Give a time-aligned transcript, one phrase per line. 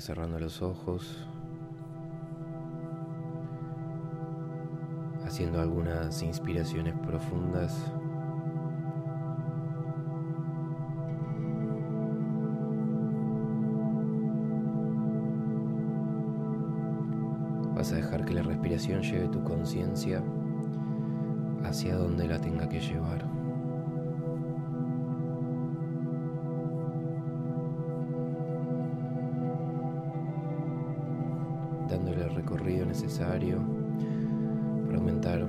[0.00, 1.26] Cerrando los ojos,
[5.24, 7.92] haciendo algunas inspiraciones profundas.
[17.74, 20.22] Vas a dejar que la respiración lleve tu conciencia
[21.64, 23.35] hacia donde la tenga que llevar.
[33.02, 33.58] Necesario
[34.86, 35.46] para aumentar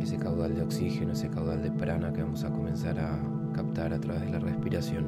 [0.00, 3.18] ese caudal de oxígeno, ese caudal de prana que vamos a comenzar a
[3.52, 5.04] captar a través de la respiración.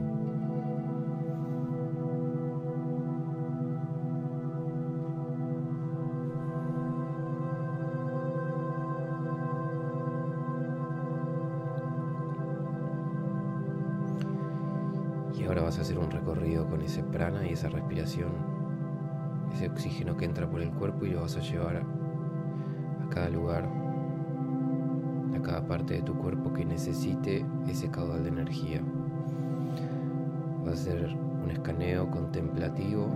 [15.34, 18.57] Y ahora vas a hacer un recorrido con ese prana y esa respiración
[19.52, 23.68] ese oxígeno que entra por el cuerpo y lo vas a llevar a cada lugar,
[25.36, 28.80] a cada parte de tu cuerpo que necesite ese caudal de energía.
[30.66, 33.08] Va a ser un escaneo contemplativo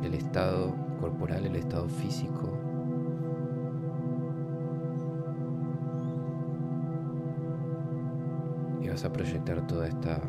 [0.00, 2.50] del estado corporal, el estado físico.
[8.80, 10.20] Y vas a proyectar toda esta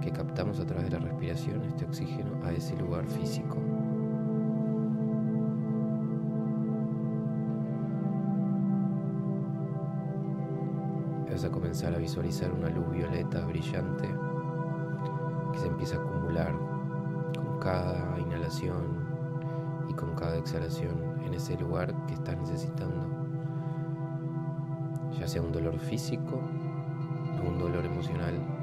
[0.00, 3.56] que captamos a través de la respiración, este oxígeno, a ese lugar físico.
[11.30, 14.08] Vas a comenzar a visualizar una luz violeta brillante
[15.52, 16.52] que se empieza a acumular
[17.38, 19.06] con cada inhalación
[19.88, 23.06] y con cada exhalación en ese lugar que estás necesitando,
[25.20, 26.40] ya sea un dolor físico
[27.40, 28.55] o un dolor emocional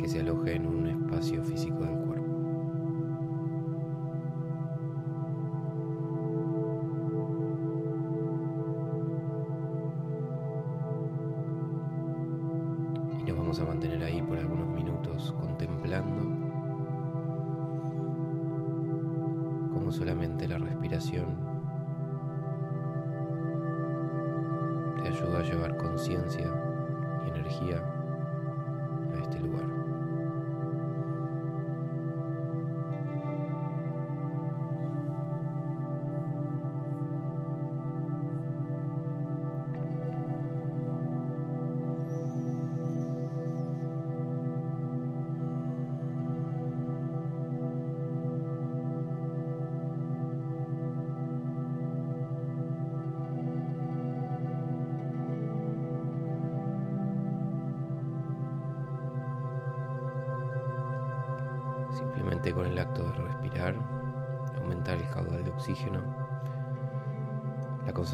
[0.00, 1.98] que se aloje en un espacio físico del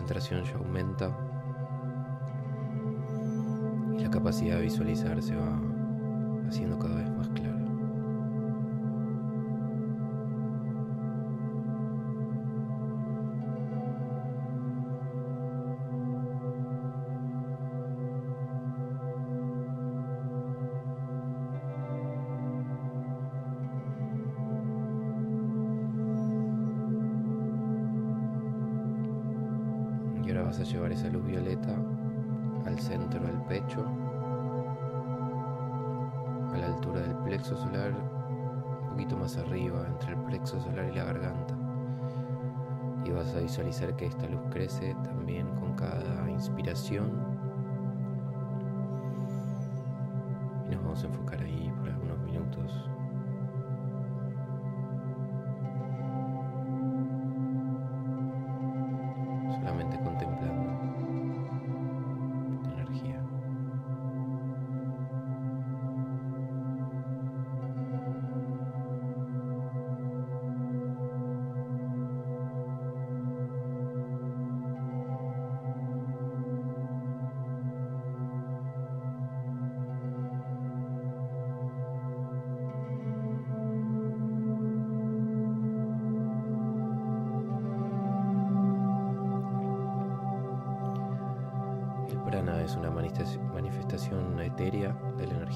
[0.06, 1.10] concentración ya aumenta
[3.98, 5.60] y la capacidad de visualizar se va
[6.48, 7.28] haciendo cada vez más
[30.46, 31.74] vas a llevar esa luz violeta
[32.66, 33.84] al centro del pecho,
[36.52, 37.92] a la altura del plexo solar,
[38.82, 41.54] un poquito más arriba, entre el plexo solar y la garganta.
[43.04, 47.10] Y vas a visualizar que esta luz crece también con cada inspiración.
[50.66, 51.35] Y nos vamos a enfocar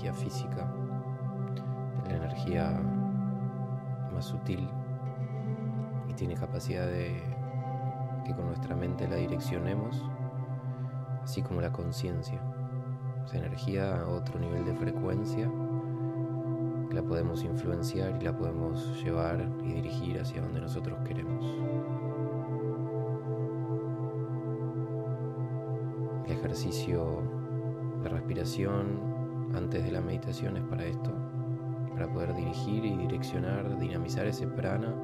[0.08, 0.72] física,
[2.04, 2.80] de la energía
[4.12, 4.68] más sutil
[6.08, 7.22] y tiene capacidad de
[8.24, 10.02] que con nuestra mente la direccionemos,
[11.22, 12.40] así como la conciencia.
[13.26, 15.50] Esa energía a otro nivel de frecuencia
[16.90, 21.44] la podemos influenciar y la podemos llevar y dirigir hacia donde nosotros queremos.
[26.50, 27.22] ejercicio
[28.02, 29.09] de respiración
[29.54, 31.12] antes de la meditación es para esto,
[31.92, 34.94] para poder dirigir y direccionar, dinamizar ese prana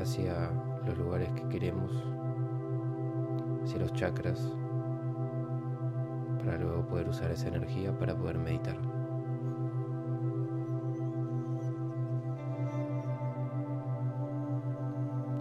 [0.00, 0.50] hacia
[0.86, 1.92] los lugares que queremos,
[3.64, 4.52] hacia los chakras,
[6.44, 8.76] para luego poder usar esa energía para poder meditar.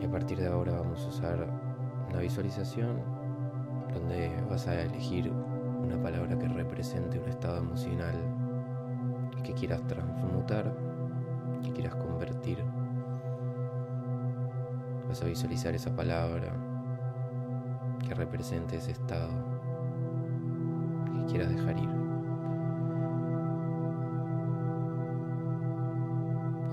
[0.02, 1.48] Y a partir de ahora vamos a usar
[2.10, 3.02] una visualización
[3.94, 5.32] donde vas a elegir
[5.86, 8.16] una palabra que represente un estado emocional
[9.44, 10.76] que quieras transmutar,
[11.62, 12.64] que quieras convertir.
[15.08, 16.52] Vas a visualizar esa palabra
[18.08, 19.30] que represente ese estado
[21.06, 21.90] que quieras dejar ir.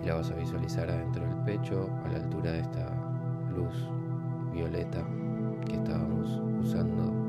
[0.02, 2.90] Y la vas a visualizar adentro del pecho, a la altura de esta
[3.54, 3.88] luz
[4.52, 5.04] violeta
[5.66, 7.21] que estábamos usando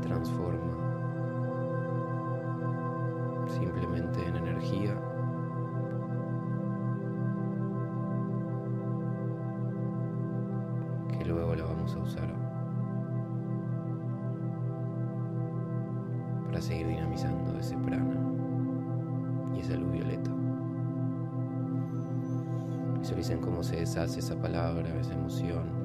[0.00, 0.74] transforma
[3.48, 4.94] simplemente en energía.
[11.18, 12.28] que luego la vamos a usar
[16.46, 18.16] para seguir dinamizando ese prana
[19.54, 20.30] y esa luz violeta.
[22.98, 25.83] Visualicen cómo se deshace esa palabra, esa emoción.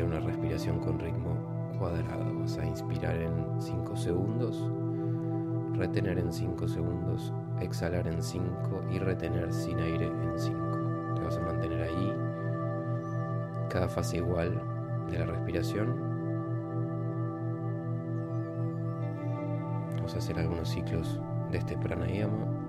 [0.00, 1.36] Vamos una respiración con ritmo
[1.78, 2.38] cuadrado.
[2.40, 4.64] Vas a inspirar en 5 segundos,
[5.74, 8.46] retener en 5 segundos, exhalar en 5
[8.90, 10.58] y retener sin aire en 5.
[11.16, 12.12] Te vas a mantener ahí,
[13.68, 14.60] cada fase igual
[15.10, 16.10] de la respiración
[20.14, 21.20] a hacer algunos ciclos
[21.52, 22.59] de este pranayama.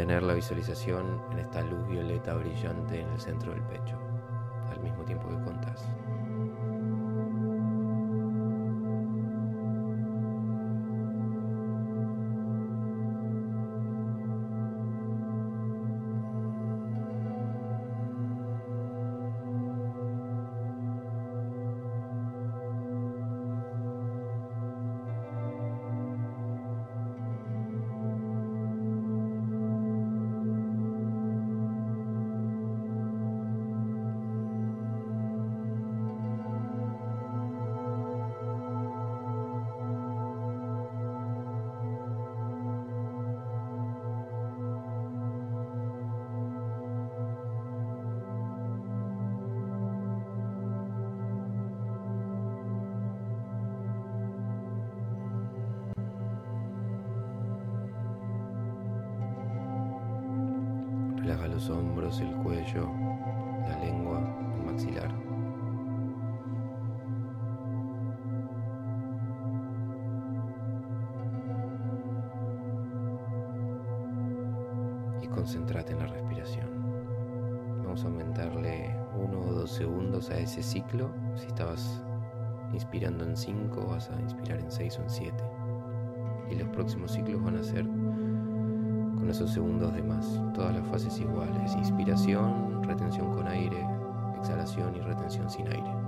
[0.00, 3.98] Mantener la visualización en esta luz violeta brillante en el centro del pecho
[4.70, 5.90] al mismo tiempo que contas.
[61.20, 62.88] Relaja los hombros, el cuello,
[63.68, 64.20] la lengua,
[64.56, 65.14] el maxilar.
[75.22, 76.66] Y concéntrate en la respiración.
[77.84, 81.10] Vamos a aumentarle uno o dos segundos a ese ciclo.
[81.34, 82.02] Si estabas
[82.72, 85.44] inspirando en 5, vas a inspirar en 6 o en 7.
[86.50, 87.84] Y los próximos ciclos van a ser
[89.30, 90.26] esos segundos de más.
[90.54, 91.74] Todas las fases iguales.
[91.74, 93.86] Inspiración, retención con aire,
[94.38, 95.99] exhalación y retención sin aire.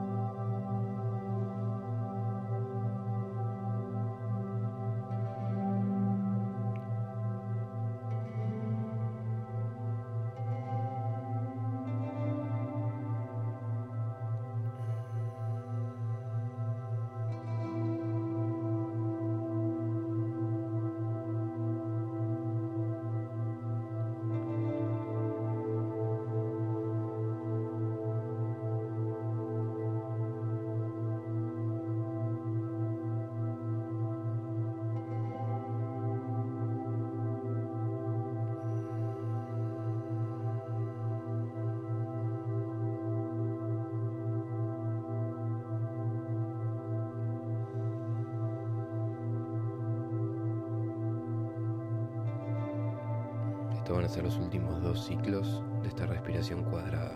[53.92, 57.12] Van a ser los últimos dos ciclos de esta respiración cuadrada.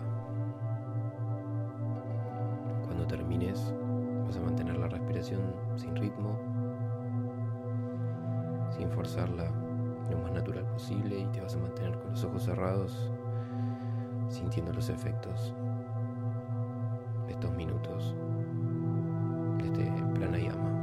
[2.85, 3.73] Cuando termines,
[4.25, 5.41] vas a mantener la respiración
[5.75, 6.37] sin ritmo,
[8.77, 9.51] sin forzarla
[10.11, 13.11] lo más natural posible y te vas a mantener con los ojos cerrados,
[14.29, 15.55] sintiendo los efectos
[17.25, 18.15] de estos minutos
[19.57, 20.76] de este pranayama.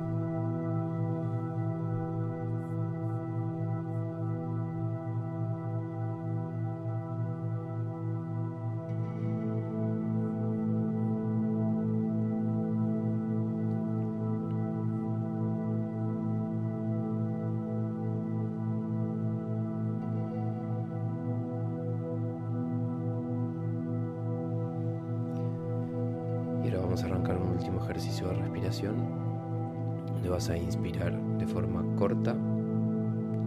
[31.12, 32.34] De forma corta.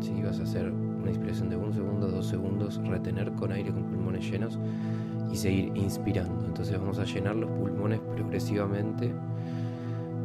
[0.02, 3.84] Si vas a hacer una inspiración de un segundo, dos segundos, retener con aire con
[3.84, 4.60] pulmones llenos
[5.32, 6.46] y seguir inspirando.
[6.46, 9.14] Entonces vamos a llenar los pulmones progresivamente.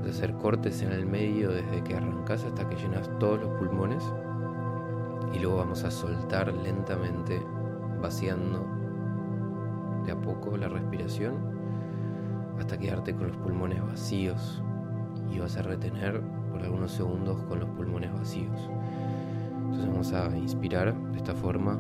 [0.00, 3.50] Vas a hacer cortes en el medio desde que arrancas hasta que llenas todos los
[3.58, 4.02] pulmones.
[5.34, 7.40] Y luego vamos a soltar lentamente,
[8.00, 8.66] vaciando
[10.04, 11.52] de a poco la respiración
[12.58, 14.62] hasta quedarte con los pulmones vacíos
[15.30, 16.20] y vas a retener
[16.52, 18.71] por algunos segundos con los pulmones vacíos.
[19.56, 21.78] Entonces vamos a inspirar de esta forma.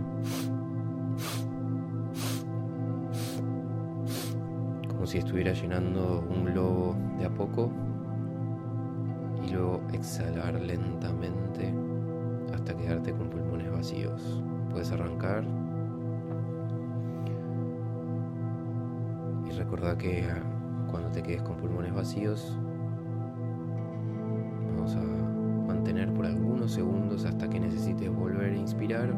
[4.88, 7.70] Como si estuviera llenando un globo de a poco.
[9.46, 11.74] Y luego exhalar lentamente
[12.54, 14.42] hasta quedarte con pulmones vacíos.
[14.70, 15.44] Puedes arrancar.
[19.46, 20.26] Y recordá que
[20.90, 22.56] cuando te quedes con pulmones vacíos,
[24.82, 29.14] vamos a mantener por algunos segundos hasta que necesites volver a inspirar.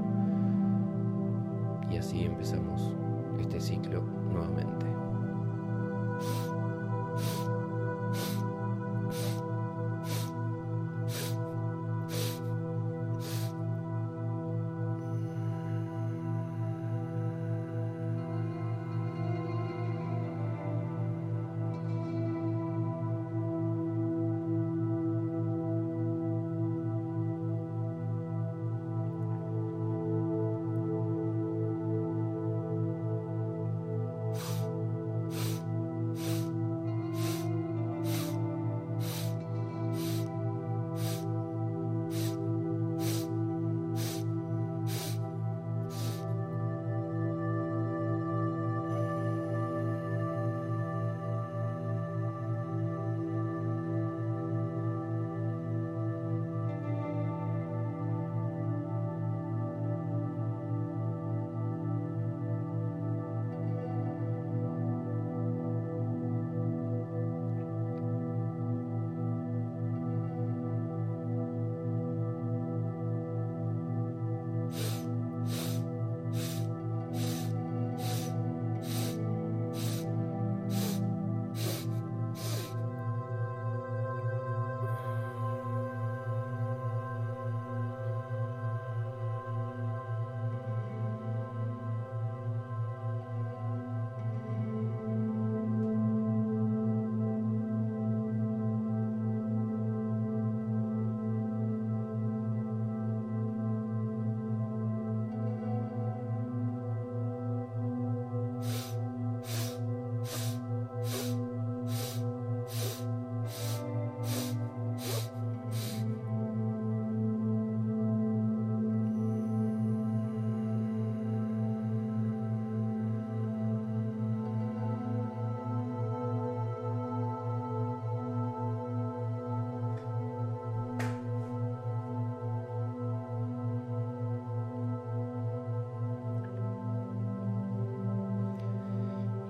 [1.91, 2.95] Y así empezamos
[3.41, 4.94] este ciclo nuevamente.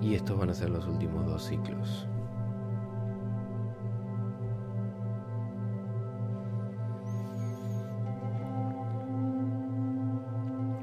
[0.05, 2.07] Y estos van a ser los últimos dos ciclos.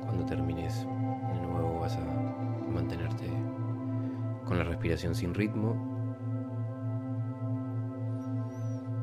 [0.00, 3.30] Cuando termines, de nuevo vas a mantenerte
[4.44, 5.76] con la respiración sin ritmo,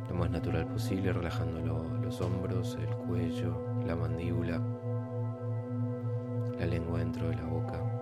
[0.09, 1.61] lo más natural posible, relajando
[2.03, 3.55] los hombros, el cuello,
[3.85, 4.59] la mandíbula,
[6.59, 7.98] la lengua dentro de la boca.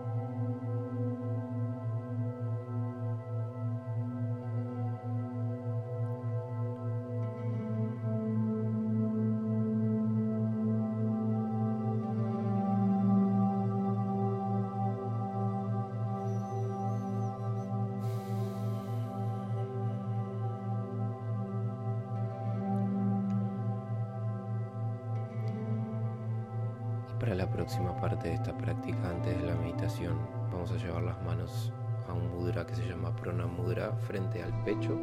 [27.28, 30.14] Para la próxima parte de esta práctica, antes de la meditación,
[30.50, 31.74] vamos a llevar las manos
[32.08, 34.98] a un mudra que se llama Prana Mudra frente al pecho.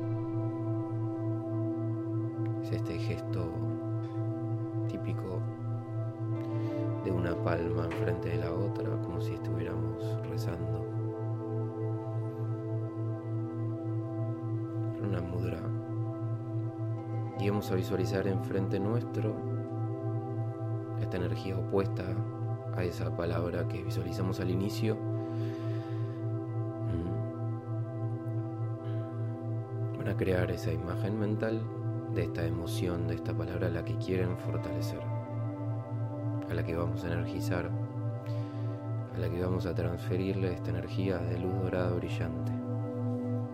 [2.63, 3.53] Es este gesto
[4.89, 5.39] típico
[7.05, 10.83] de una palma enfrente de la otra, como si estuviéramos rezando.
[14.99, 15.59] Prana Mudra.
[17.39, 19.54] Y vamos a visualizar enfrente nuestro
[21.17, 22.05] energía opuesta
[22.77, 24.97] a esa palabra que visualizamos al inicio.
[26.91, 27.15] Mm.
[29.99, 31.63] Van a crear esa imagen mental
[32.15, 35.01] de esta emoción, de esta palabra a la que quieren fortalecer,
[36.51, 37.71] a la que vamos a energizar,
[39.15, 42.53] a la que vamos a transferirle esta energía de luz dorada brillante.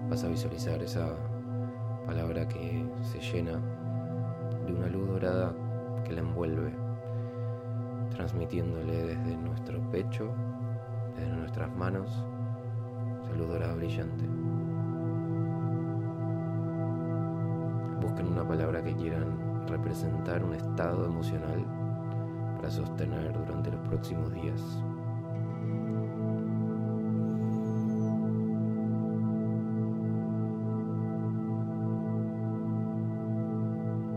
[0.09, 1.15] Vas a visualizar esa
[2.07, 3.61] palabra que se llena
[4.67, 5.55] de una luz dorada
[6.05, 6.90] que la envuelve
[8.11, 10.31] transmitiéndole desde nuestro pecho,
[11.17, 12.25] desde nuestras manos,
[13.27, 14.25] salud dorada brillante.
[18.01, 21.65] Busquen una palabra que quieran representar un estado emocional
[22.57, 24.61] para sostener durante los próximos días.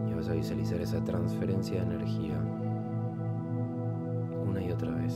[0.09, 2.37] Y vas a visualizar esa transferencia de energía
[4.71, 5.13] otra vez.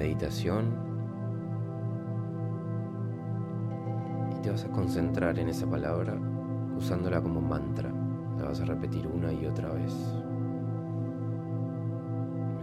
[0.00, 0.74] Meditación.
[4.34, 6.14] Y te vas a concentrar en esa palabra
[6.76, 7.92] usándola como mantra.
[8.38, 9.94] La vas a repetir una y otra vez.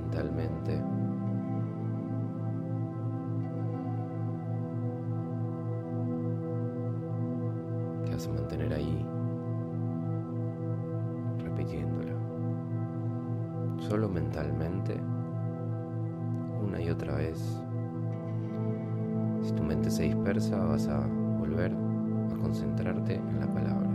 [0.02, 0.82] Mentalmente.
[8.06, 9.06] Te vas a mantener ahí
[13.88, 15.00] solo mentalmente,
[16.68, 17.40] una y otra vez.
[19.42, 21.00] Si tu mente se dispersa, vas a
[21.40, 23.90] volver a concentrarte en la palabra.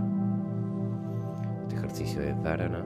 [1.62, 2.84] Este ejercicio de dharana,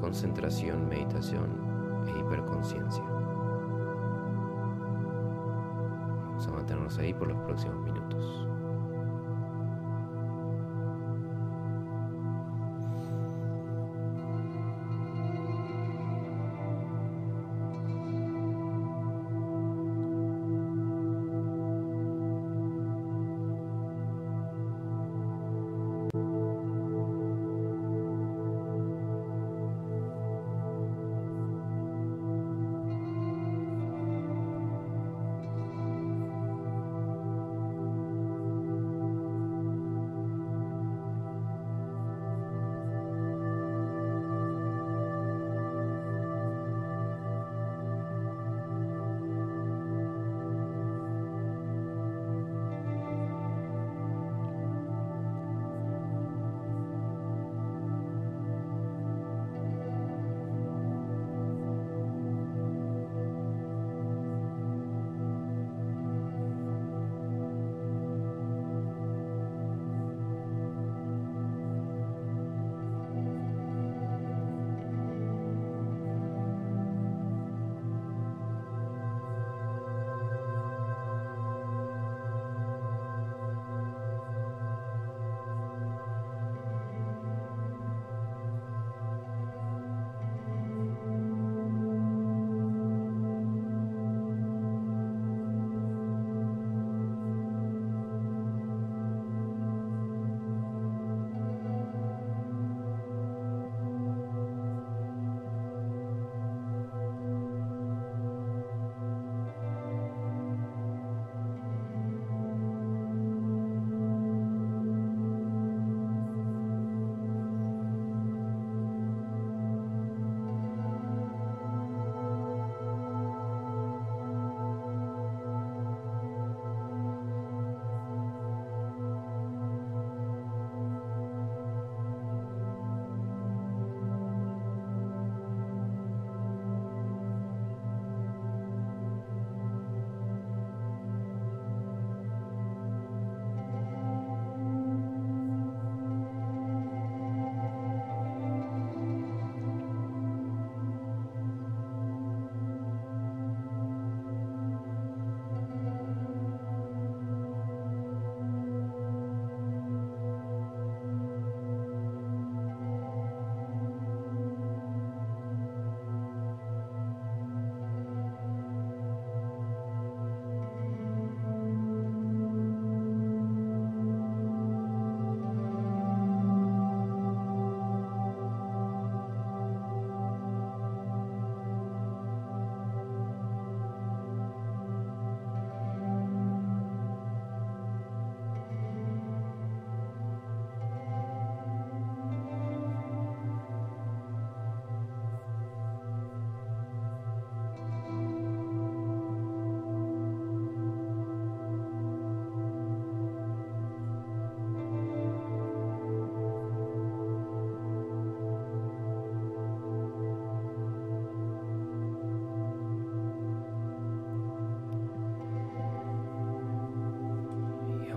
[0.00, 1.48] concentración, meditación
[2.06, 3.04] e hiperconciencia.
[6.26, 8.48] Vamos a mantenernos ahí por los próximos minutos.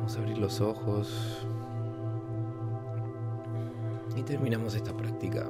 [0.08, 1.46] Vamos a abrir los ojos
[4.16, 5.50] y terminamos esta práctica.